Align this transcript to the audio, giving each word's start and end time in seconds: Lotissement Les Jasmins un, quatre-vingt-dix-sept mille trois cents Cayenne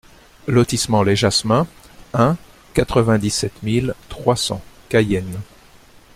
Lotissement 0.47 1.03
Les 1.03 1.15
Jasmins 1.15 1.67
un, 2.15 2.35
quatre-vingt-dix-sept 2.73 3.61
mille 3.61 3.93
trois 4.09 4.35
cents 4.35 4.63
Cayenne 4.89 5.39